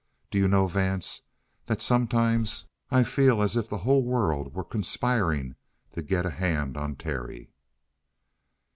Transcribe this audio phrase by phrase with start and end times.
[0.31, 1.21] "Do you know, Vance,
[1.65, 5.53] that sometimes I feel as if the whole world were conspiring
[5.91, 7.51] to get a hand on Terry?"